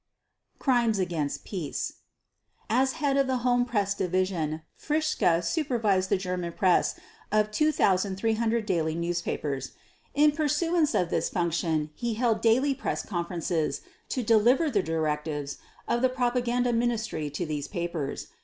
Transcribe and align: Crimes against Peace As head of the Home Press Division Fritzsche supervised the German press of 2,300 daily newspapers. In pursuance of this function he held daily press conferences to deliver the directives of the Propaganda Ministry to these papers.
Crimes 0.57 0.97
against 0.97 1.45
Peace 1.45 1.97
As 2.71 2.93
head 2.93 3.17
of 3.17 3.27
the 3.27 3.37
Home 3.45 3.65
Press 3.65 3.93
Division 3.93 4.63
Fritzsche 4.75 5.43
supervised 5.45 6.09
the 6.09 6.17
German 6.17 6.53
press 6.53 6.99
of 7.31 7.51
2,300 7.51 8.65
daily 8.65 8.95
newspapers. 8.95 9.73
In 10.15 10.31
pursuance 10.31 10.95
of 10.95 11.11
this 11.11 11.29
function 11.29 11.91
he 11.93 12.15
held 12.15 12.41
daily 12.41 12.73
press 12.73 13.03
conferences 13.05 13.81
to 14.09 14.23
deliver 14.23 14.71
the 14.71 14.81
directives 14.81 15.59
of 15.87 16.01
the 16.01 16.09
Propaganda 16.09 16.73
Ministry 16.73 17.29
to 17.29 17.45
these 17.45 17.67
papers. 17.67 18.29